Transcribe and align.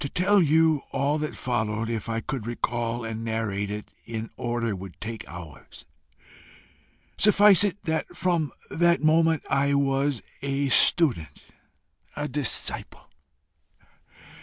"To 0.01 0.09
tell 0.09 0.41
you 0.41 0.81
all 0.91 1.19
that 1.19 1.35
followed, 1.37 1.87
if 1.87 2.09
I 2.09 2.21
could 2.21 2.47
recall 2.47 3.05
and 3.05 3.23
narrate 3.23 3.69
it 3.69 3.91
in 4.03 4.31
order, 4.35 4.75
would 4.75 4.99
take 4.99 5.27
hours. 5.29 5.85
Suffice 7.19 7.63
it 7.63 7.83
that 7.83 8.15
from 8.17 8.51
that 8.71 9.03
moment 9.03 9.43
I 9.47 9.75
was 9.75 10.23
a 10.41 10.69
student, 10.69 11.43
a 12.15 12.27
disciple. 12.27 13.11